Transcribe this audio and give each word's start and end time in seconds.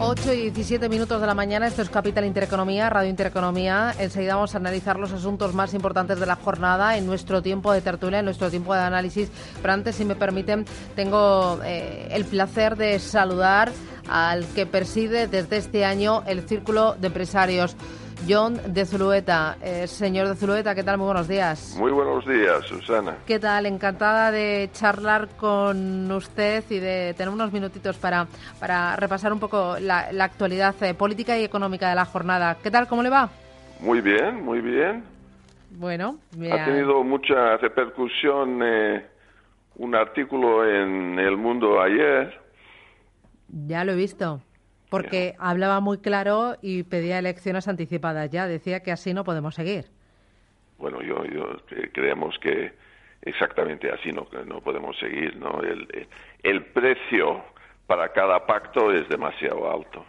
8 0.00 0.32
y 0.32 0.50
17 0.50 0.88
minutos 0.88 1.20
de 1.20 1.26
la 1.26 1.34
mañana, 1.34 1.66
esto 1.66 1.82
es 1.82 1.90
Capital 1.90 2.24
Intereconomía, 2.24 2.88
Radio 2.88 3.10
Intereconomía. 3.10 3.92
Enseguida 3.98 4.36
vamos 4.36 4.54
a 4.54 4.58
analizar 4.58 4.96
los 4.96 5.10
asuntos 5.12 5.54
más 5.54 5.74
importantes 5.74 6.20
de 6.20 6.26
la 6.26 6.36
jornada 6.36 6.96
en 6.96 7.04
nuestro 7.04 7.42
tiempo 7.42 7.72
de 7.72 7.80
tertulia, 7.80 8.20
en 8.20 8.24
nuestro 8.24 8.48
tiempo 8.48 8.74
de 8.74 8.80
análisis. 8.80 9.28
Pero 9.60 9.74
antes, 9.74 9.96
si 9.96 10.04
me 10.04 10.14
permiten, 10.14 10.66
tengo 10.94 11.58
eh, 11.64 12.08
el 12.12 12.24
placer 12.24 12.76
de 12.76 13.00
saludar 13.00 13.72
al 14.08 14.46
que 14.46 14.66
preside 14.66 15.26
desde 15.26 15.56
este 15.56 15.84
año 15.84 16.22
el 16.26 16.48
Círculo 16.48 16.94
de 16.94 17.08
Empresarios. 17.08 17.76
John 18.26 18.58
de 18.72 18.84
Zulueta. 18.84 19.56
Eh, 19.62 19.86
señor 19.86 20.28
de 20.28 20.34
Zulueta, 20.34 20.74
¿qué 20.74 20.82
tal? 20.82 20.98
Muy 20.98 21.06
buenos 21.06 21.28
días. 21.28 21.76
Muy 21.78 21.92
buenos 21.92 22.26
días, 22.26 22.64
Susana. 22.66 23.16
¿Qué 23.26 23.38
tal? 23.38 23.66
Encantada 23.66 24.30
de 24.30 24.68
charlar 24.72 25.28
con 25.36 26.10
usted 26.10 26.64
y 26.70 26.78
de 26.78 27.14
tener 27.16 27.32
unos 27.32 27.52
minutitos 27.52 27.96
para, 27.96 28.26
para 28.58 28.96
repasar 28.96 29.32
un 29.32 29.38
poco 29.40 29.76
la, 29.80 30.10
la 30.12 30.24
actualidad 30.24 30.74
eh, 30.82 30.94
política 30.94 31.38
y 31.38 31.44
económica 31.44 31.88
de 31.88 31.94
la 31.94 32.04
jornada. 32.04 32.56
¿Qué 32.62 32.70
tal? 32.70 32.88
¿Cómo 32.88 33.02
le 33.02 33.10
va? 33.10 33.28
Muy 33.80 34.00
bien, 34.00 34.44
muy 34.44 34.60
bien. 34.60 35.04
Bueno, 35.70 36.18
Ha 36.50 36.64
tenido 36.64 37.04
mucha 37.04 37.56
repercusión 37.58 38.60
eh, 38.64 39.06
un 39.76 39.94
artículo 39.94 40.66
en 40.68 41.18
El 41.18 41.36
Mundo 41.36 41.80
ayer. 41.80 42.40
ya 43.66 43.84
lo 43.84 43.92
he 43.92 43.96
visto. 43.96 44.40
Porque 44.90 45.34
hablaba 45.38 45.80
muy 45.80 45.98
claro 45.98 46.56
y 46.62 46.82
pedía 46.82 47.18
elecciones 47.18 47.68
anticipadas 47.68 48.30
ya. 48.30 48.46
Decía 48.46 48.82
que 48.82 48.92
así 48.92 49.12
no 49.12 49.24
podemos 49.24 49.54
seguir. 49.54 49.86
Bueno, 50.78 51.02
yo, 51.02 51.24
yo 51.24 51.56
eh, 51.72 51.90
creemos 51.92 52.38
que 52.38 52.72
exactamente 53.22 53.90
así 53.90 54.12
no, 54.12 54.26
no 54.46 54.60
podemos 54.60 54.96
seguir, 54.98 55.36
¿no? 55.36 55.60
El, 55.60 55.88
eh, 55.92 56.06
el 56.42 56.64
precio 56.66 57.42
para 57.86 58.12
cada 58.12 58.46
pacto 58.46 58.92
es 58.92 59.08
demasiado 59.08 59.70
alto. 59.70 60.04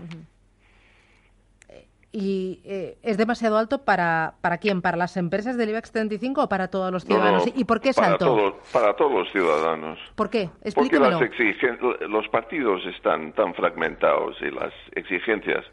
¿Y 2.12 2.62
eh, 2.66 2.98
es 3.04 3.18
demasiado 3.18 3.58
alto 3.60 3.84
para, 3.86 4.34
para 4.42 4.58
quién? 4.58 4.82
¿Para 4.82 4.98
las 4.98 5.16
empresas 5.16 5.58
del 5.58 5.70
IBEX 5.70 5.92
35 5.92 6.44
o 6.44 6.50
para 6.50 6.70
todos 6.70 6.92
los 6.92 7.06
ciudadanos? 7.06 7.46
No, 7.46 7.52
¿Y 7.56 7.66
por 7.66 7.80
qué 7.82 7.90
es 7.90 7.96
para 7.96 8.14
alto? 8.14 8.26
Todos, 8.26 8.54
para 8.74 8.96
todos 8.96 9.12
los 9.12 9.32
ciudadanos. 9.32 10.00
¿Por 10.16 10.30
qué? 10.32 10.46
Porque 10.50 10.70
Explíquemelo. 10.70 11.12
las 11.20 11.22
exigen- 11.22 11.78
los 12.10 12.28
partidos 12.30 12.84
están 12.88 13.34
tan 13.34 13.54
fragmentados 13.54 14.36
y 14.42 14.50
las 14.50 14.74
exigencias 14.96 15.64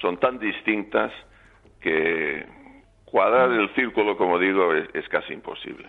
son 0.00 0.18
tan 0.18 0.38
distintas 0.38 1.10
que 1.80 2.44
cuadrar 3.06 3.50
el 3.52 3.74
círculo, 3.74 4.18
como 4.18 4.38
digo, 4.38 4.74
es, 4.74 4.88
es 4.94 5.08
casi 5.08 5.32
imposible. 5.32 5.88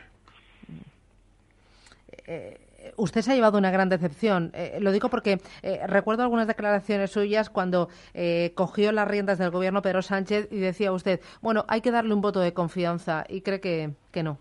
Usted 2.95 3.21
se 3.21 3.31
ha 3.31 3.35
llevado 3.35 3.57
una 3.57 3.71
gran 3.71 3.89
decepción. 3.89 4.52
Eh, 4.53 4.77
lo 4.81 4.91
digo 4.91 5.09
porque 5.09 5.39
eh, 5.63 5.80
recuerdo 5.88 6.23
algunas 6.23 6.47
declaraciones 6.47 7.11
suyas 7.11 7.49
cuando 7.49 7.89
eh, 8.13 8.52
cogió 8.55 8.91
las 8.91 9.07
riendas 9.07 9.38
del 9.38 9.52
gobierno 9.52 9.81
Pedro 9.81 10.02
Sánchez 10.02 10.47
y 10.52 10.57
decía 10.57 10.91
usted, 10.91 11.19
bueno, 11.41 11.65
hay 11.67 11.81
que 11.81 11.91
darle 11.91 12.13
un 12.13 12.21
voto 12.21 12.39
de 12.39 12.53
confianza 12.53 13.25
y 13.27 13.41
cree 13.41 13.59
que, 13.59 13.91
que 14.11 14.23
no. 14.23 14.39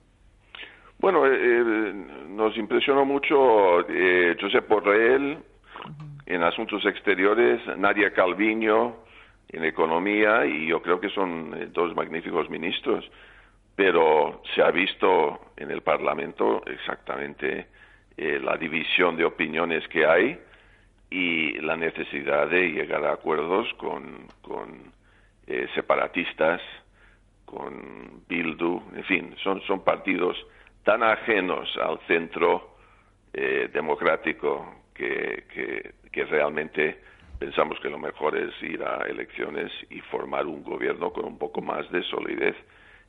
Bueno, 0.98 1.24
nos 2.28 2.56
impresionó 2.56 3.04
mucho 3.04 3.86
eh, 3.88 4.34
Josep 4.40 4.66
Borrell 4.66 5.38
en 6.24 6.42
asuntos 6.42 6.84
exteriores, 6.86 7.60
Nadia 7.76 8.12
Calviño 8.12 8.96
en 9.48 9.64
economía 9.64 10.46
y 10.46 10.66
yo 10.66 10.80
creo 10.80 10.98
que 10.98 11.10
son 11.10 11.72
dos 11.72 11.94
magníficos 11.94 12.48
ministros, 12.48 13.08
pero 13.76 14.40
se 14.54 14.62
ha 14.62 14.70
visto 14.70 15.38
en 15.56 15.70
el 15.70 15.82
Parlamento 15.82 16.62
exactamente 16.66 17.66
eh, 18.16 18.40
la 18.42 18.56
división 18.56 19.16
de 19.16 19.24
opiniones 19.24 19.86
que 19.88 20.06
hay 20.06 20.38
y 21.10 21.52
la 21.60 21.76
necesidad 21.76 22.48
de 22.48 22.68
llegar 22.70 23.04
a 23.04 23.12
acuerdos 23.12 23.72
con, 23.74 24.26
con 24.42 24.92
eh, 25.46 25.68
separatistas, 25.74 26.60
con 27.44 28.22
Bildu, 28.28 28.82
en 28.94 29.04
fin, 29.04 29.36
son, 29.42 29.60
son 29.62 29.84
partidos 29.84 30.36
tan 30.82 31.02
ajenos 31.02 31.68
al 31.76 31.98
centro 32.06 32.76
eh, 33.32 33.68
democrático 33.72 34.82
que, 34.94 35.44
que, 35.52 35.94
que 36.10 36.24
realmente 36.24 37.00
pensamos 37.38 37.78
que 37.80 37.90
lo 37.90 37.98
mejor 37.98 38.36
es 38.36 38.50
ir 38.62 38.82
a 38.82 39.04
elecciones 39.06 39.70
y 39.90 40.00
formar 40.00 40.46
un 40.46 40.62
gobierno 40.64 41.12
con 41.12 41.26
un 41.26 41.38
poco 41.38 41.60
más 41.60 41.90
de 41.92 42.02
solidez. 42.04 42.56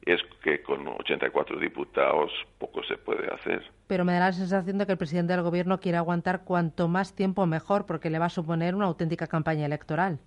Es 0.05 0.21
que 0.41 0.61
con 0.61 0.87
84 0.87 1.59
diputados 1.59 2.31
poco 2.57 2.81
se 2.83 2.97
puede 2.97 3.27
hacer. 3.33 3.63
Pero 3.87 4.05
me 4.05 4.13
da 4.13 4.19
la 4.19 4.31
sensación 4.31 4.77
de 4.77 4.85
que 4.85 4.93
el 4.93 4.97
presidente 4.97 5.33
del 5.33 5.41
gobierno 5.41 5.79
quiere 5.79 5.97
aguantar 5.97 6.43
cuanto 6.45 6.87
más 6.87 7.13
tiempo 7.15 7.45
mejor 7.45 7.85
porque 7.85 8.09
le 8.09 8.19
va 8.19 8.25
a 8.25 8.29
suponer 8.29 8.75
una 8.75 8.85
auténtica 8.85 9.27
campaña 9.27 9.65
electoral. 9.65 10.19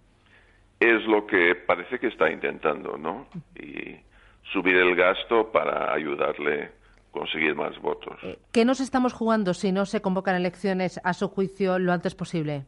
Es 0.81 1.05
lo 1.07 1.27
que 1.27 1.55
parece 1.55 1.99
que 1.99 2.09
está 2.09 2.31
intentando, 2.31 2.97
¿no? 2.97 3.27
Y 3.55 3.97
subir 4.53 4.77
el 4.77 4.95
gasto 4.97 5.51
para 5.53 5.93
ayudarle 5.93 6.65
a 6.65 6.71
conseguir 7.11 7.55
más 7.55 7.79
votos. 7.81 8.19
¿Qué 8.53 8.65
nos 8.65 8.81
estamos 8.81 9.13
jugando 9.13 9.55
si 9.55 9.73
no 9.73 9.87
se 9.87 10.01
convocan 10.01 10.37
elecciones 10.37 11.01
a 11.05 11.13
su 11.13 11.29
juicio 11.29 11.79
lo 11.79 11.93
antes 11.93 12.15
posible? 12.15 12.65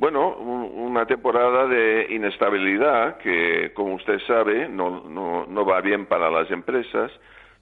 Bueno, 0.00 0.34
un- 0.34 0.72
una 0.92 1.04
temporada 1.04 1.66
de 1.66 2.06
inestabilidad 2.08 3.18
que, 3.18 3.70
como 3.74 3.96
usted 3.96 4.18
sabe, 4.20 4.66
no, 4.66 5.02
no, 5.06 5.44
no 5.46 5.64
va 5.66 5.82
bien 5.82 6.06
para 6.06 6.30
las 6.30 6.50
empresas, 6.50 7.12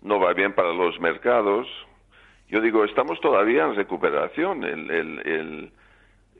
no 0.03 0.21
va 0.21 0.35
bien 0.35 0.53
para 0.53 0.73
los 0.73 1.01
mercados. 1.01 1.67
Yo 2.49 2.61
digo, 2.61 2.85
estamos 2.85 3.21
todavía 3.21 3.65
en 3.65 3.75
recuperación. 3.75 4.63
El, 4.63 4.89
el, 4.89 5.19
el, 5.27 5.73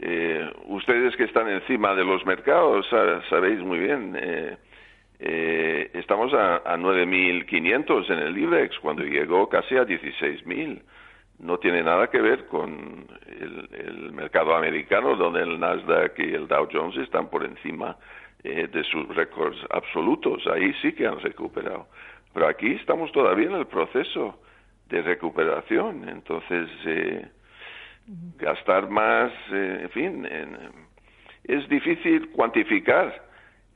eh, 0.01 0.49
ustedes 0.67 1.17
que 1.17 1.25
están 1.25 1.49
encima 1.49 1.97
de 1.97 2.05
los 2.05 2.25
mercados 2.25 2.87
sa- 2.89 3.21
sabéis 3.29 3.59
muy 3.59 3.81
bien. 3.81 4.17
eh, 4.17 4.57
eh, 5.19 5.91
estamos 5.95 6.33
a, 6.33 6.59
a 6.59 6.77
9.500 6.77 8.09
en 8.09 8.21
el 8.21 8.39
IBEX 8.39 8.79
cuando 8.79 9.03
llegó 9.03 9.49
casi 9.49 9.77
a 9.77 9.85
16.000 9.85 10.81
no 11.39 11.59
tiene 11.59 11.83
nada 11.83 12.09
que 12.09 12.21
ver 12.21 12.47
con 12.47 13.07
el, 13.27 13.69
el 13.73 14.13
mercado 14.13 14.55
americano, 14.55 15.17
donde 15.17 15.43
el 15.43 15.59
Nasdaq 15.61 16.19
y 16.19 16.35
el 16.35 16.49
Dow 16.49 16.69
Jones 16.71 16.97
están 16.97 17.29
por 17.29 17.45
encima 17.45 17.97
eh, 18.43 18.69
de 18.69 18.85
sus 18.85 19.07
récords 19.15 19.59
absolutos. 19.71 20.47
Ahí 20.47 20.73
sí 20.83 20.93
que 20.93 21.07
han 21.07 21.21
recuperado. 21.21 21.87
Pero 22.35 22.49
aquí 22.49 22.73
estamos 22.73 23.13
todavía 23.13 23.47
en 23.49 23.55
el 23.55 23.67
proceso 23.67 24.41
de 24.89 25.03
recuperación. 25.03 26.09
Entonces, 26.09 26.69
eh, 26.87 27.29
gastar 28.39 28.89
más, 28.91 29.33
eh, 29.53 29.81
en 29.83 29.91
fin, 29.91 30.29
es 31.45 31.69
difícil 31.69 32.31
cuantificar 32.31 33.29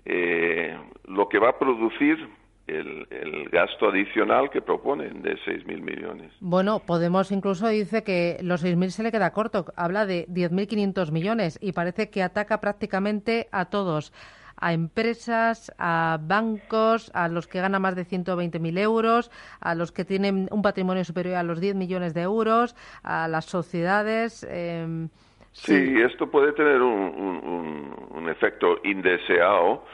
eh, 0.04 0.76
lo 1.06 1.28
que 1.28 1.38
va 1.38 1.50
a 1.50 1.58
producir 1.58 2.28
el, 2.72 3.06
el 3.10 3.48
gasto 3.50 3.88
adicional 3.88 4.50
que 4.50 4.62
proponen 4.62 5.22
de 5.22 5.36
6.000 5.44 5.80
millones. 5.82 6.32
Bueno, 6.40 6.80
Podemos 6.80 7.30
incluso 7.32 7.68
dice 7.68 8.02
que 8.02 8.38
los 8.42 8.64
6.000 8.64 8.90
se 8.90 9.02
le 9.02 9.12
queda 9.12 9.32
corto. 9.32 9.66
Habla 9.76 10.06
de 10.06 10.26
10.500 10.28 11.10
millones 11.12 11.58
y 11.60 11.72
parece 11.72 12.10
que 12.10 12.22
ataca 12.22 12.60
prácticamente 12.60 13.48
a 13.52 13.66
todos. 13.66 14.12
A 14.56 14.72
empresas, 14.74 15.72
a 15.78 16.18
bancos, 16.22 17.10
a 17.14 17.26
los 17.28 17.48
que 17.48 17.60
ganan 17.60 17.82
más 17.82 17.96
de 17.96 18.04
120.000 18.04 18.78
euros, 18.78 19.30
a 19.60 19.74
los 19.74 19.90
que 19.90 20.04
tienen 20.04 20.48
un 20.52 20.62
patrimonio 20.62 21.04
superior 21.04 21.34
a 21.36 21.42
los 21.42 21.60
10 21.60 21.74
millones 21.74 22.14
de 22.14 22.20
euros, 22.22 22.76
a 23.02 23.26
las 23.28 23.46
sociedades. 23.46 24.46
eh, 24.48 25.08
Sí, 25.54 26.00
esto 26.00 26.30
puede 26.30 26.52
tener 26.52 26.80
un, 26.80 26.98
un- 26.98 27.44
un- 27.44 28.06
un 28.18 28.28
efecto 28.30 28.76
indeseado 28.84 29.84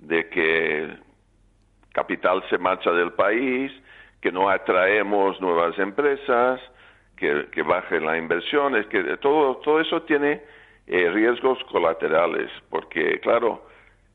de 0.00 0.28
que 0.28 0.96
capital 1.94 2.42
se 2.50 2.58
marcha 2.58 2.90
del 2.90 3.12
país, 3.12 3.72
que 4.20 4.30
no 4.30 4.50
atraemos 4.50 5.40
nuevas 5.40 5.78
empresas, 5.78 6.60
que, 7.16 7.46
que 7.52 7.62
baje 7.62 8.00
la 8.00 8.18
inversión, 8.18 8.76
es 8.76 8.86
que 8.86 9.16
todo, 9.18 9.56
todo 9.58 9.80
eso 9.80 10.02
tiene 10.02 10.42
eh, 10.86 11.10
riesgos 11.10 11.62
colaterales, 11.70 12.50
porque 12.68 13.20
claro, 13.20 13.66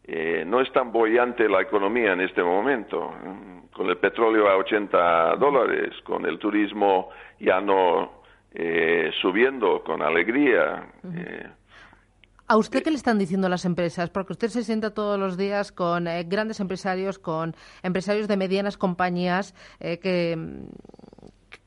eh, 0.04 0.44
no 0.46 0.62
es 0.62 0.72
tan 0.74 0.92
bollante 0.92 1.48
la 1.48 1.62
economía 1.62 2.14
en 2.14 2.22
este 2.22 2.44
momento, 2.44 3.14
con 3.72 3.88
el 3.90 3.98
petróleo 3.98 4.50
a 4.50 4.58
80 4.58 5.36
dólares, 5.38 5.94
con 6.04 6.26
el 6.26 6.38
turismo 6.38 7.10
ya 7.40 7.62
no 7.62 8.20
eh, 8.54 9.12
subiendo 9.22 9.84
con 9.84 10.02
alegría. 10.02 10.84
eh, 11.16 11.48
¿A 12.52 12.58
usted 12.58 12.82
qué 12.82 12.90
le 12.90 12.96
están 12.96 13.20
diciendo 13.20 13.48
las 13.48 13.64
empresas? 13.64 14.10
Porque 14.10 14.34
usted 14.34 14.48
se 14.48 14.64
sienta 14.64 14.92
todos 14.92 15.20
los 15.20 15.38
días 15.38 15.72
con 15.72 16.08
eh, 16.08 16.24
grandes 16.24 16.60
empresarios, 16.60 17.20
con 17.20 17.54
empresarios 17.84 18.28
de 18.28 18.38
medianas 18.38 18.76
compañías. 18.76 19.54
Eh, 19.80 20.00
que, 20.00 20.36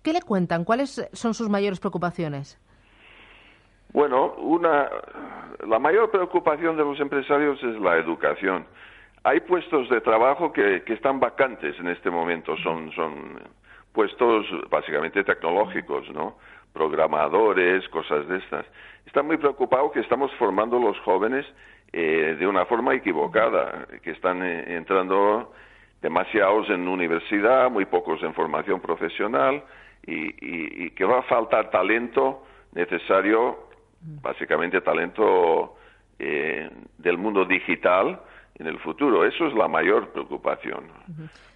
¿Qué 0.02 0.12
le 0.12 0.20
cuentan? 0.22 0.64
¿Cuáles 0.64 1.08
son 1.12 1.34
sus 1.34 1.48
mayores 1.48 1.78
preocupaciones? 1.78 2.58
Bueno, 3.92 4.34
una, 4.38 4.90
la 5.68 5.78
mayor 5.78 6.10
preocupación 6.10 6.76
de 6.76 6.82
los 6.82 6.98
empresarios 6.98 7.62
es 7.62 7.80
la 7.80 7.98
educación. 7.98 8.66
Hay 9.22 9.38
puestos 9.38 9.88
de 9.88 10.00
trabajo 10.00 10.52
que, 10.52 10.82
que 10.82 10.94
están 10.94 11.20
vacantes 11.20 11.78
en 11.78 11.86
este 11.90 12.10
momento, 12.10 12.56
son, 12.56 12.90
son 12.90 13.38
puestos 13.92 14.46
básicamente 14.68 15.22
tecnológicos, 15.22 16.10
¿no? 16.10 16.38
Programadores, 16.72 17.88
cosas 17.88 18.26
de 18.28 18.38
estas. 18.38 18.66
Están 19.06 19.26
muy 19.26 19.36
preocupados 19.36 19.92
que 19.92 20.00
estamos 20.00 20.32
formando 20.34 20.78
los 20.78 20.98
jóvenes 21.00 21.46
eh, 21.92 22.36
de 22.38 22.46
una 22.46 22.64
forma 22.64 22.94
equivocada, 22.94 23.86
que 24.02 24.12
están 24.12 24.42
eh, 24.42 24.76
entrando 24.76 25.52
demasiados 26.00 26.68
en 26.70 26.88
universidad, 26.88 27.70
muy 27.70 27.84
pocos 27.84 28.22
en 28.22 28.34
formación 28.34 28.80
profesional 28.80 29.62
y, 30.04 30.86
y 30.86 30.90
que 30.90 31.04
va 31.04 31.20
a 31.20 31.22
faltar 31.22 31.70
talento 31.70 32.44
necesario, 32.72 33.68
básicamente 34.00 34.80
talento 34.80 35.76
eh, 36.18 36.70
del 36.98 37.18
mundo 37.18 37.44
digital 37.44 38.20
en 38.58 38.66
el 38.66 38.78
futuro. 38.78 39.24
Eso 39.24 39.46
es 39.46 39.54
la 39.54 39.68
mayor 39.68 40.08
preocupación. 40.10 40.84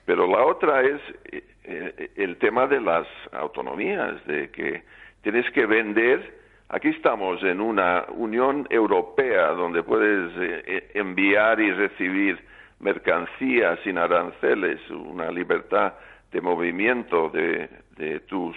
Pero 0.04 0.26
la 0.26 0.44
otra 0.44 0.82
es 0.82 1.00
eh, 1.24 1.44
eh, 1.64 2.10
el 2.16 2.36
tema 2.38 2.66
de 2.66 2.80
las 2.80 3.06
autonomías, 3.32 4.24
de 4.26 4.50
que 4.50 4.82
tienes 5.26 5.50
que 5.50 5.66
vender. 5.66 6.38
Aquí 6.68 6.86
estamos 6.86 7.42
en 7.42 7.60
una 7.60 8.04
Unión 8.10 8.64
Europea 8.70 9.48
donde 9.48 9.82
puedes 9.82 10.30
eh, 10.38 10.92
enviar 10.94 11.58
y 11.58 11.72
recibir 11.72 12.38
mercancías 12.78 13.80
sin 13.82 13.98
aranceles, 13.98 14.78
una 14.88 15.32
libertad 15.32 15.94
de 16.30 16.40
movimiento 16.40 17.28
de, 17.30 17.68
de 17.96 18.20
tus 18.20 18.56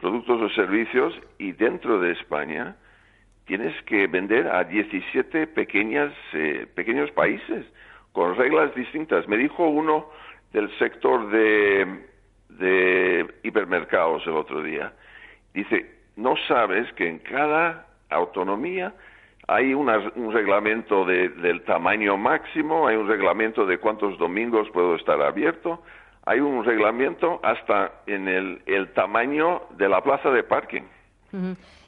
productos 0.00 0.42
o 0.42 0.48
servicios 0.48 1.14
y 1.38 1.52
dentro 1.52 2.00
de 2.00 2.10
España 2.10 2.74
tienes 3.44 3.80
que 3.84 4.08
vender 4.08 4.48
a 4.48 4.64
17 4.64 5.46
pequeñas, 5.46 6.12
pequeños 6.74 7.12
países 7.12 7.64
con 8.10 8.34
reglas 8.34 8.74
distintas. 8.74 9.28
Me 9.28 9.36
dijo 9.36 9.68
uno 9.68 10.10
del 10.52 10.76
sector 10.80 11.30
de 11.30 12.02
hipermercados 13.44 14.26
el 14.26 14.32
otro 14.32 14.60
día. 14.60 14.92
Dice, 15.54 15.90
no 16.16 16.34
sabes 16.48 16.92
que 16.94 17.08
en 17.08 17.18
cada 17.18 17.86
autonomía 18.10 18.94
hay 19.48 19.74
un 19.74 20.32
reglamento 20.32 21.04
de, 21.04 21.28
del 21.28 21.62
tamaño 21.64 22.16
máximo, 22.16 22.86
hay 22.86 22.96
un 22.96 23.08
reglamento 23.08 23.66
de 23.66 23.78
cuántos 23.78 24.16
domingos 24.18 24.68
puedo 24.72 24.94
estar 24.94 25.20
abierto, 25.20 25.82
hay 26.24 26.40
un 26.40 26.64
reglamento 26.64 27.40
hasta 27.42 27.92
en 28.06 28.28
el, 28.28 28.62
el 28.66 28.92
tamaño 28.92 29.62
de 29.76 29.88
la 29.88 30.02
plaza 30.02 30.30
de 30.30 30.44
parking. 30.44 30.82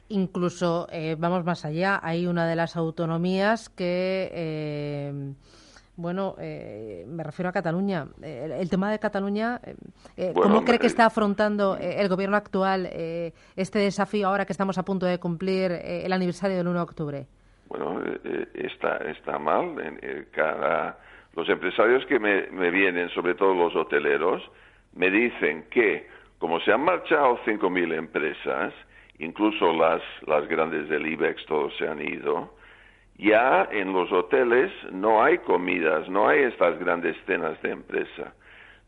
Incluso, 0.09 0.87
eh, 0.91 1.15
vamos 1.17 1.45
más 1.45 1.65
allá, 1.65 1.99
hay 2.03 2.27
una 2.27 2.47
de 2.47 2.55
las 2.55 2.75
autonomías 2.75 3.69
que... 3.69 4.29
Eh 4.33 5.33
bueno, 5.97 6.35
eh, 6.39 7.05
me 7.07 7.23
refiero 7.23 7.49
a 7.49 7.51
Cataluña. 7.51 8.07
Eh, 8.21 8.57
el, 8.59 8.69
tema 8.69 8.91
de 8.91 8.99
Cataluña, 8.99 9.59
eh, 10.17 10.33
¿cómo 10.33 10.63
cree 10.63 10.79
que 10.79 10.87
está 10.87 11.05
afrontando 11.05 11.77
el 11.77 12.07
gobierno 12.09 12.37
actual 12.37 12.85
este 12.85 13.79
desafío 13.79 14.27
ahora 14.27 14.45
que 14.45 14.53
estamos 14.53 14.77
a 14.77 14.83
punto 14.83 15.05
de 15.05 15.19
cumplir 15.19 15.71
el 15.71 16.11
aniversario 16.11 16.57
del 16.57 16.67
1 16.67 16.77
de 16.77 16.83
octubre? 16.83 17.27
Bueno, 17.67 18.01
está, 18.53 18.97
está 18.97 19.39
mal. 19.39 19.75
cada, 20.31 20.97
los 21.35 21.47
empresarios 21.49 22.05
que 22.05 22.19
me, 22.19 22.47
me 22.51 22.71
vienen, 22.71 23.09
sobre 23.09 23.35
todo 23.35 23.53
los 23.53 23.75
hoteleros, 23.75 24.41
me 24.93 25.09
dicen 25.09 25.65
que 25.69 26.07
como 26.39 26.59
se 26.59 26.71
han 26.71 26.81
marchado 26.81 27.39
5.000 27.45 27.97
empresas, 27.97 28.73
incluso 29.19 29.73
las, 29.73 30.01
las 30.27 30.47
grandes 30.47 30.89
del 30.89 31.07
IBEX, 31.07 31.45
todos 31.45 31.75
se 31.77 31.87
han 31.87 32.01
ido, 32.01 32.53
ya 33.17 33.67
en 33.71 33.93
los 33.93 34.11
hoteles 34.11 34.71
no 34.91 35.23
hay 35.23 35.37
comidas, 35.39 36.09
no 36.09 36.27
hay 36.27 36.43
estas 36.43 36.77
grandes 36.79 37.15
cenas 37.25 37.61
de 37.61 37.71
empresa. 37.71 38.33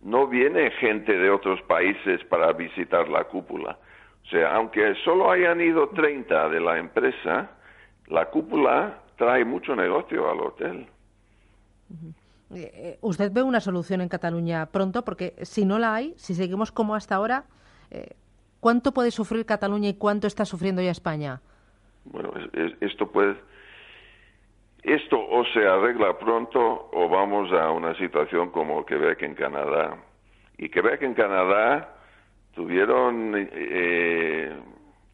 No 0.02 0.28
viene 0.28 0.72
gente 0.72 1.18
de 1.18 1.30
otros 1.30 1.62
países 1.64 2.24
para 2.26 2.52
visitar 2.54 3.08
la 3.10 3.24
cúpula. 3.26 3.78
O 4.26 4.30
sea, 4.30 4.56
aunque 4.56 4.94
solo 5.06 5.32
hayan 5.32 5.62
ido 5.62 5.90
30 5.90 6.50
de 6.50 6.60
la 6.60 6.78
empresa, 6.78 7.52
la 8.08 8.26
cúpula 8.26 9.00
trae 9.16 9.46
mucho 9.46 9.76
negocio 9.76 10.30
al 10.30 10.40
hotel. 10.42 10.88
Eh, 12.54 12.72
eh, 12.74 12.98
¿Usted 13.02 13.32
ve 13.32 13.42
una 13.42 13.62
solución 13.62 14.02
en 14.02 14.10
Cataluña 14.10 14.66
pronto? 14.68 15.04
Porque 15.04 15.36
si 15.44 15.66
no 15.66 15.80
la 15.80 15.96
hay, 15.96 16.14
si 16.18 16.36
seguimos 16.36 16.72
como 16.72 16.96
hasta 16.96 17.16
ahora, 17.16 17.46
eh, 17.92 18.16
¿cuánto 18.60 18.94
puede 18.94 19.12
sufrir 19.12 19.46
Cataluña 19.46 19.90
y 19.90 19.94
cuánto 19.94 20.28
está 20.28 20.44
sufriendo 20.46 20.82
ya 20.82 20.92
España? 20.92 21.42
Bueno, 22.06 22.32
esto 22.82 23.12
puede 23.12 23.36
esto 24.88 25.20
o 25.20 25.44
se 25.46 25.68
arregla 25.68 26.18
pronto 26.18 26.90
o 26.94 27.10
vamos 27.10 27.52
a 27.52 27.72
una 27.72 27.94
situación 27.96 28.52
como 28.52 28.86
Quebec 28.86 29.22
en 29.22 29.36
Canadá. 29.36 29.98
Y 30.58 30.70
Quebec 30.70 31.02
en 31.02 31.14
Canadá 31.14 31.94
tuvieron, 32.56 33.34
eh, 33.36 34.56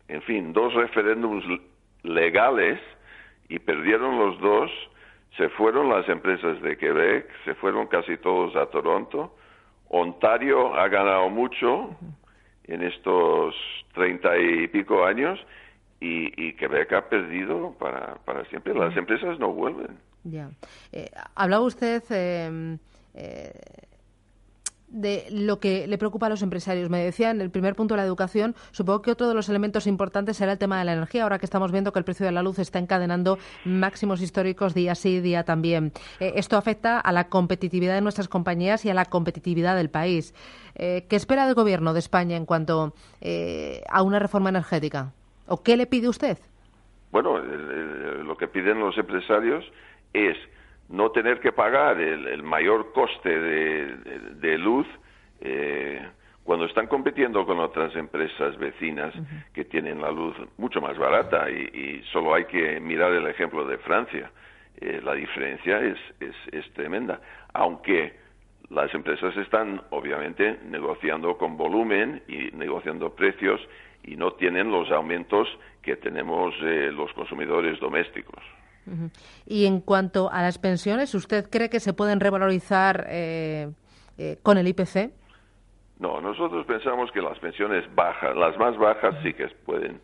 en 0.08 0.22
fin, 0.22 0.54
dos 0.54 0.74
referéndums 0.76 1.44
legales 2.04 2.80
y 3.50 3.60
perdieron 3.60 4.20
los 4.20 4.40
dos. 4.40 4.72
Se 5.38 5.50
fueron 5.50 5.90
las 5.90 6.08
empresas 6.08 6.62
de 6.62 6.78
Quebec, 6.78 7.28
se 7.44 7.56
fueron 7.56 7.88
casi 7.88 8.18
todos 8.18 8.56
a 8.56 8.68
Toronto. 8.68 9.36
Ontario 9.90 10.76
ha 10.76 10.88
ganado 10.88 11.30
mucho 11.30 11.90
en 12.66 12.84
estos 12.84 13.56
treinta 13.94 14.38
y 14.38 14.68
pico 14.68 15.04
años 15.04 15.44
y, 16.04 16.34
y 16.36 16.54
Quebec 16.54 16.92
ha 16.92 17.08
perdido 17.08 17.74
para, 17.80 18.16
para 18.26 18.44
siempre. 18.50 18.74
Las 18.74 18.96
empresas 18.98 19.40
no 19.40 19.54
vuelven. 19.54 19.98
Ya. 20.26 20.52
Eh, 20.92 21.10
hablaba 21.34 21.64
usted 21.64 22.04
eh, 22.10 22.78
eh, 23.14 23.54
de 24.90 25.26
lo 25.32 25.62
que 25.62 25.88
le 25.88 25.98
preocupa 25.98 26.26
a 26.26 26.30
los 26.30 26.42
empresarios. 26.42 26.90
Me 26.90 27.02
decía 27.02 27.32
en 27.32 27.40
el 27.40 27.50
primer 27.50 27.76
punto 27.76 27.94
de 27.94 28.02
la 28.02 28.06
educación, 28.06 28.54
supongo 28.72 29.02
que 29.02 29.12
otro 29.12 29.30
de 29.30 29.34
los 29.34 29.48
elementos 29.48 29.88
importantes 29.88 30.36
será 30.36 30.52
el 30.52 30.58
tema 30.58 30.78
de 30.78 30.84
la 30.84 30.92
energía, 30.92 31.24
ahora 31.24 31.40
que 31.40 31.46
estamos 31.46 31.72
viendo 31.72 31.94
que 31.94 32.00
el 32.00 32.06
precio 32.06 32.26
de 32.26 32.34
la 32.34 32.44
luz 32.44 32.60
está 32.60 32.80
encadenando 32.80 33.38
máximos 33.64 34.22
históricos 34.22 34.74
día 34.74 34.96
sí, 34.96 35.22
día 35.22 35.46
también. 35.46 35.94
esto 36.20 36.58
afecta 36.58 37.00
a 37.00 37.14
la 37.14 37.30
competitividad 37.30 37.96
de 37.96 38.02
nuestras 38.02 38.28
compañías 38.28 38.84
y 38.84 38.90
a 38.90 38.94
la 38.94 39.06
competitividad 39.06 39.78
del 39.78 39.90
país. 39.90 40.34
¿Qué 40.76 41.06
espera 41.10 41.46
del 41.46 41.56
Gobierno 41.56 41.94
de 41.94 42.00
España 42.00 42.36
en 42.36 42.46
cuanto 42.46 42.94
a 43.90 44.04
una 44.04 44.20
reforma 44.20 44.50
energética? 44.50 45.14
¿O 45.48 45.62
qué 45.62 45.78
le 45.78 45.86
pide 45.86 46.08
usted? 46.08 46.38
Bueno, 47.12 47.38
lo 47.38 48.36
que 48.38 48.48
piden 48.48 48.80
los 48.80 48.98
empresarios 48.98 49.64
es 50.14 50.38
no 50.90 51.12
tener 51.12 51.40
que 51.40 51.52
pagar 51.52 52.00
el, 52.00 52.44
mayor 52.44 52.92
coste 52.94 53.30
de, 53.30 54.58
luz 54.58 54.88
eh, 55.42 56.02
cuando 56.44 56.66
están 56.66 56.88
compitiendo 56.88 57.46
con 57.46 57.60
otras 57.60 57.96
empresas 57.96 58.58
vecinas 58.58 59.14
que 59.54 59.66
tienen 59.66 60.02
la 60.02 60.12
luz 60.12 60.36
mucho 60.58 60.82
más 60.82 60.98
barata 60.98 61.50
y, 61.50 62.02
solo 62.12 62.34
hay 62.34 62.46
que 62.46 62.80
mirar 62.80 63.12
el 63.14 63.28
ejemplo 63.28 63.66
de 63.66 63.78
Francia. 63.78 64.32
Eh, 64.82 65.00
la 65.04 65.14
diferencia 65.14 65.80
es, 65.82 65.98
es, 66.20 66.36
es 66.52 66.74
tremenda, 66.74 67.22
aunque 67.54 68.14
las 68.70 68.94
empresas 68.94 69.36
están 69.38 69.82
obviamente 69.92 70.60
negociando 70.66 71.38
con 71.38 71.58
volumen 71.58 72.24
y 72.28 72.50
negociando 72.56 73.14
precios 73.14 73.62
y 74.04 74.16
no 74.16 74.34
tienen 74.34 74.72
los 74.72 74.92
aumentos 74.92 75.48
que 75.82 75.96
tenemos 75.96 76.54
eh, 76.62 76.92
los 76.92 77.12
consumidores 77.14 77.80
domésticos. 77.80 78.44
Y 79.46 79.66
en 79.66 79.80
cuanto 79.80 80.30
a 80.30 80.42
las 80.42 80.58
pensiones, 80.58 81.16
¿usted 81.16 81.50
cree 81.50 81.70
que 81.70 81.80
se 81.80 81.94
pueden 81.94 82.20
revalorizar 82.20 83.06
eh, 83.10 83.70
eh, 84.18 84.38
con 84.44 84.58
el 84.58 84.68
IPC? 84.68 85.10
No, 86.00 86.20
nosotros 86.20 86.66
pensamos 86.66 87.10
que 87.14 87.22
las 87.22 87.40
pensiones 87.40 87.86
bajas, 87.96 88.36
las 88.36 88.58
más 88.58 88.78
bajas, 88.78 89.16
sí 89.24 89.34
que 89.34 89.48
pueden 89.66 90.02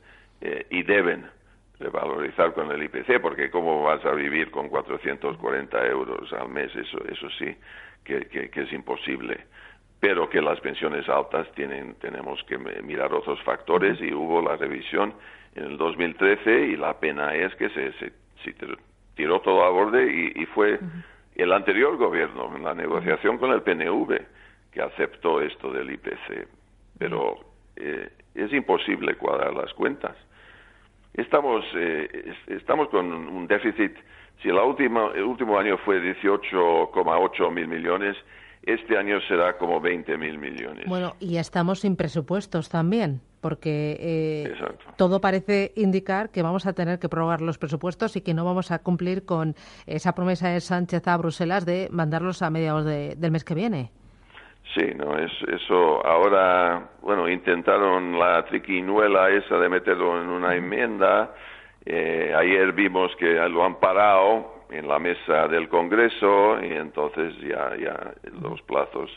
y 0.70 0.84
deben 0.84 1.26
revalorizar 1.78 2.54
con 2.54 2.72
el 2.72 2.82
IPC, 2.84 3.20
porque 3.22 3.52
¿cómo 3.52 3.84
vas 3.84 4.06
a 4.06 4.12
vivir 4.12 4.50
con 4.52 4.70
440 4.70 5.86
euros 5.88 6.32
al 6.32 6.48
mes? 6.48 6.74
Eso, 6.74 7.04
eso 7.04 7.28
sí 7.38 7.54
que, 8.06 8.28
que 8.28 8.62
es 8.62 8.72
imposible 8.72 9.46
pero 10.00 10.30
que 10.30 10.42
las 10.42 10.60
pensiones 10.62 11.08
altas 11.10 11.52
tienen, 11.56 11.96
tenemos 11.96 12.42
que 12.46 12.58
mirar 12.58 13.14
otros 13.14 13.42
factores 13.44 14.00
y 14.02 14.14
hubo 14.14 14.42
la 14.42 14.56
revisión 14.56 15.14
en 15.56 15.66
el 15.66 15.78
2013 15.78 16.68
y 16.68 16.76
la 16.78 17.00
pena 17.00 17.36
es 17.36 17.54
que 17.56 17.70
se, 17.70 17.92
se, 17.94 18.14
tiró 19.16 19.42
todo 19.42 19.64
a 19.66 19.70
borde 19.70 20.34
y, 20.36 20.46
fue 20.48 20.80
el 21.36 21.52
anterior 21.52 21.98
gobierno, 21.98 22.56
en 22.56 22.64
la 22.64 22.74
negociación 22.74 23.38
con 23.38 23.52
el 23.52 23.62
PNV, 23.62 24.22
que 24.72 24.82
aceptó 24.82 25.42
esto 25.42 25.72
del 25.74 25.92
IPC. 25.92 26.48
Pero 26.98 27.40
eh, 27.76 28.10
es 28.36 28.54
imposible 28.54 29.16
cuadrar 29.16 29.54
las 29.54 29.74
cuentas. 29.74 30.16
Estamos, 31.14 31.66
eh, 31.76 32.34
estamos 32.48 32.88
con 32.90 33.12
un 33.12 33.48
déficit, 33.48 33.98
si 34.42 34.50
la 34.50 34.64
última, 34.64 35.12
el 35.16 35.24
último 35.24 35.60
año 35.60 35.78
fue 35.80 36.00
18,8 36.02 37.52
mil 37.52 37.68
millones, 37.68 38.16
este 38.64 38.98
año 38.98 39.20
será 39.22 39.58
como 39.58 39.80
20 39.80 40.18
mil 40.18 40.38
millones. 40.38 40.86
Bueno, 40.88 41.16
y 41.20 41.38
estamos 41.38 41.80
sin 41.80 41.96
presupuestos 41.96 42.70
también, 42.70 43.22
porque 43.42 43.98
eh, 44.00 44.54
todo 44.98 45.22
parece 45.22 45.72
indicar 45.76 46.30
que 46.30 46.42
vamos 46.42 46.66
a 46.66 46.74
tener 46.74 47.00
que 47.00 47.10
prorrogar 47.10 47.42
los 47.42 47.58
presupuestos 47.58 48.16
y 48.16 48.22
que 48.22 48.34
no 48.34 48.46
vamos 48.46 48.72
a 48.72 48.80
cumplir 48.80 49.26
con 49.26 49.56
esa 49.88 50.14
promesa 50.14 50.50
de 50.50 50.60
Sánchez 50.60 51.08
a 51.08 51.18
Bruselas 51.18 51.66
de 51.66 51.88
mandarlos 51.92 52.42
a 52.42 52.50
mediados 52.50 52.86
del 52.86 53.32
mes 53.32 53.44
que 53.44 53.56
viene. 53.56 53.92
Sí, 54.76 54.86
no, 54.96 55.18
es, 55.18 55.32
eso 55.48 56.06
ahora, 56.06 56.90
bueno, 57.02 57.28
intentaron 57.28 58.20
la 58.20 58.46
triquinuela 58.46 59.30
esa 59.30 59.58
de 59.58 59.68
meterlo 59.68 60.22
en 60.22 60.30
una 60.30 60.56
enmienda. 60.56 61.34
Eh, 61.86 62.34
ayer 62.38 62.74
vimos 62.74 63.16
que 63.16 63.34
lo 63.50 63.66
han 63.66 63.80
parado 63.80 64.59
en 64.72 64.88
la 64.88 65.00
mesa 65.00 65.48
del 65.48 65.68
Congreso 65.70 66.60
y 66.64 66.74
entonces 66.74 67.34
ya, 67.42 67.76
ya 67.76 68.14
los 68.42 68.62
plazos 68.64 69.10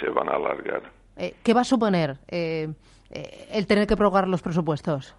se, 0.00 0.08
van 0.10 0.28
a 0.28 0.32
alargar. 0.32 0.82
Eh, 1.16 1.34
¿Qué 1.42 1.54
va 1.54 1.62
a 1.62 1.64
suponer 1.64 2.16
eh, 2.28 2.68
eh, 3.10 3.48
el 3.52 3.66
tener 3.66 3.86
que 3.86 3.96
prorrogar 3.96 4.28
los 4.28 4.42
presupuestos? 4.42 5.16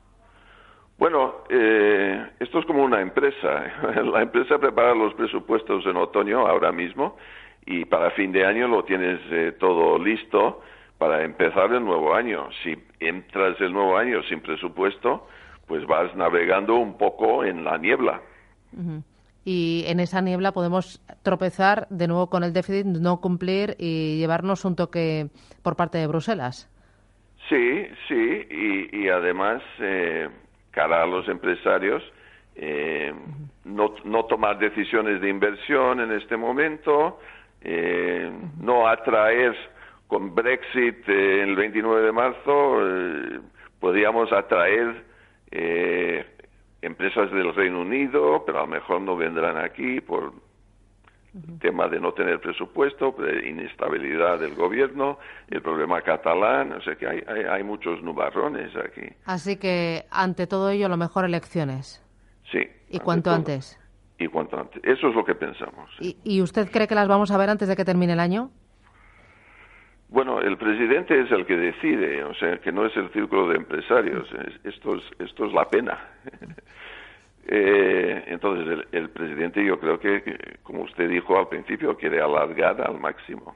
Bueno, 0.97 1.43
esto 1.49 2.59
es 2.59 2.65
como 2.65 2.83
una 2.83 3.01
empresa. 3.01 3.65
La 4.03 4.21
empresa 4.21 4.59
prepara 4.59 4.93
los 4.93 5.13
presupuestos 5.15 5.85
en 5.85 5.97
otoño 5.97 6.47
ahora 6.47 6.71
mismo 6.71 7.17
y 7.65 7.83
para 7.85 8.11
fin 8.11 8.31
de 8.31 8.45
año 8.45 8.67
lo 8.67 8.83
tienes 8.83 9.19
todo 9.57 9.97
listo 9.97 10.61
para 10.99 11.23
empezar 11.23 11.73
el 11.73 11.83
nuevo 11.83 12.13
año. 12.13 12.47
Si 12.63 12.77
entras 12.99 13.59
el 13.59 13.73
nuevo 13.73 13.97
año 13.97 14.21
sin 14.29 14.39
presupuesto, 14.41 15.27
pues 15.67 15.85
vas 15.87 16.15
navegando 16.15 16.75
un 16.75 16.97
poco 16.97 17.43
en 17.43 17.63
la 17.63 17.77
niebla 17.77 18.21
y 19.45 19.83
en 19.87 19.99
esa 19.99 20.21
niebla 20.21 20.51
podemos 20.51 21.01
tropezar 21.21 21.87
de 21.89 22.07
nuevo 22.07 22.29
con 22.29 22.43
el 22.43 22.53
déficit, 22.53 22.85
no 22.85 23.19
cumplir 23.19 23.75
y 23.77 24.17
llevarnos 24.17 24.65
un 24.65 24.75
toque 24.75 25.27
por 25.61 25.75
parte 25.75 25.97
de 25.97 26.07
Bruselas. 26.07 26.69
Sí, 27.49 27.87
sí, 28.07 28.89
y, 28.93 29.09
además, 29.09 29.61
eh, 29.79 30.29
cara 30.71 31.03
a 31.03 31.05
los 31.05 31.27
empresarios, 31.27 32.01
eh, 32.55 33.13
no, 33.65 33.95
no, 34.05 34.25
tomar 34.25 34.59
decisiones 34.59 35.19
de 35.19 35.29
inversión 35.29 35.99
en 35.99 36.13
este 36.13 36.37
momento, 36.37 37.19
eh, 37.61 38.31
no 38.61 38.87
atraer 38.87 39.55
con 40.07 40.33
Brexit 40.33 41.07
el 41.09 41.55
29 41.55 42.01
de 42.05 42.11
marzo, 42.11 42.79
podríamos 43.79 44.31
atraer 44.31 45.03
empresas 46.83 47.31
del 47.31 47.55
Reino 47.55 47.81
Unido, 47.81 48.43
pero 48.45 48.59
a 48.59 48.61
lo 48.61 48.67
mejor 48.67 49.01
no 49.01 49.15
vendrán 49.15 49.57
aquí 49.57 50.01
por 50.01 50.33
tema 51.59 51.87
de 51.87 51.99
no 51.99 52.13
tener 52.13 52.39
presupuesto, 52.39 53.15
de 53.17 53.49
inestabilidad 53.49 54.39
del 54.39 54.53
gobierno, 54.53 55.17
el 55.49 55.61
problema 55.61 56.01
catalán, 56.01 56.73
o 56.73 56.81
sea 56.81 56.95
que 56.95 57.07
hay, 57.07 57.21
hay, 57.49 57.63
muchos 57.63 58.03
nubarrones 58.03 58.71
aquí. 58.75 59.07
Así 59.25 59.57
que 59.57 60.05
ante 60.11 60.45
todo 60.45 60.69
ello, 60.69 60.89
lo 60.89 60.97
mejor 60.97 61.25
elecciones. 61.25 62.03
Sí. 62.51 62.59
¿Y 62.89 62.99
cuanto 62.99 63.31
antes? 63.31 63.79
Y 64.19 64.27
cuanto 64.27 64.59
antes. 64.59 64.79
Eso 64.83 65.07
es 65.07 65.15
lo 65.15 65.25
que 65.25 65.33
pensamos. 65.33 65.89
¿Y, 65.99 66.17
¿Y 66.23 66.41
usted 66.41 66.69
cree 66.69 66.87
que 66.87 66.93
las 66.93 67.07
vamos 67.07 67.31
a 67.31 67.37
ver 67.37 67.49
antes 67.49 67.67
de 67.67 67.75
que 67.75 67.85
termine 67.85 68.13
el 68.13 68.19
año? 68.19 68.51
Bueno, 70.13 70.39
el 70.41 70.57
presidente 70.57 71.19
es 71.19 71.31
el 71.31 71.43
que 71.43 71.57
decide, 71.57 72.23
o 72.23 72.35
sea, 72.35 72.59
que 72.59 72.71
no 72.71 72.85
es 72.85 72.95
el 72.95 73.09
círculo 73.13 73.49
de 73.49 73.55
empresarios. 73.55 74.29
Esto 74.63 74.95
es, 74.95 75.03
esto 75.17 75.45
es 75.45 75.53
la 75.53 75.67
pena. 75.67 75.99
Eh, 77.45 78.23
entonces, 78.27 78.87
el, 78.93 79.09
presidente 79.09 79.65
yo 79.65 79.77
creo 79.77 79.99
que, 79.99 80.23
como 80.63 80.83
usted 80.83 81.09
dijo 81.09 81.37
al 81.37 81.49
principio, 81.49 81.97
quiere 81.97 82.21
alargar 82.21 82.79
al 82.79 82.97
máximo. 82.97 83.53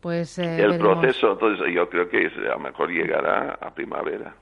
Pues 0.00 0.38
eh, 0.38 0.62
el 0.62 0.78
proceso, 0.78 1.32
entonces 1.32 1.74
yo 1.74 1.90
creo 1.90 2.08
que 2.08 2.28
a 2.28 2.54
lo 2.54 2.60
mejor 2.60 2.90
llegará 2.90 3.58
a 3.60 3.74
primavera. 3.74 4.34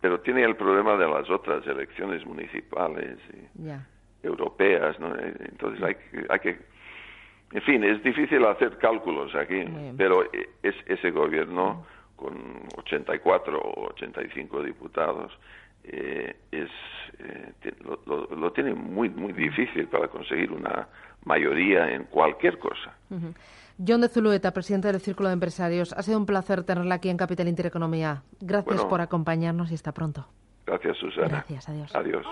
Pero 0.00 0.20
tiene 0.20 0.44
el 0.44 0.54
problema 0.54 0.96
de 0.96 1.08
las 1.08 1.28
otras 1.28 1.66
elecciones 1.66 2.24
municipales 2.24 3.18
y 3.34 4.24
europeas, 4.24 4.96
¿no? 5.00 5.12
Entonces 5.18 5.82
hay, 5.82 5.96
hay 6.28 6.38
que 6.38 6.56
en 7.52 7.62
fin, 7.62 7.84
es 7.84 8.02
difícil 8.02 8.44
hacer 8.44 8.78
cálculos 8.78 9.34
aquí, 9.34 9.64
pero 9.96 10.24
es 10.62 10.74
ese 10.86 11.10
gobierno 11.10 11.84
con 12.16 12.34
84 12.76 13.58
o 13.58 13.88
85 13.88 14.62
diputados 14.62 15.32
eh, 15.82 16.36
es 16.52 16.68
eh, 17.18 17.72
lo, 18.06 18.52
tiene 18.52 18.74
muy 18.74 19.08
muy 19.08 19.32
difícil 19.32 19.88
para 19.88 20.08
conseguir 20.08 20.52
una 20.52 20.88
mayoría 21.24 21.90
en 21.92 22.04
cualquier 22.04 22.58
cosa. 22.58 22.94
John 23.78 24.02
de 24.02 24.08
Zulueta, 24.08 24.52
presidente 24.52 24.92
del 24.92 25.00
Círculo 25.00 25.28
de 25.30 25.34
Empresarios, 25.34 25.94
ha 25.94 26.02
sido 26.02 26.18
un 26.18 26.26
placer 26.26 26.64
tenerla 26.64 26.96
aquí 26.96 27.08
en 27.08 27.16
Capital 27.16 27.48
Intereconomía. 27.48 28.22
Gracias 28.40 28.84
por 28.84 29.00
acompañarnos 29.00 29.70
y 29.70 29.74
hasta 29.74 29.92
pronto. 29.92 30.26
Gracias, 30.66 30.98
Susana. 30.98 31.28
Gracias, 31.28 31.68
adiós. 31.68 31.94
Adiós. 31.94 32.26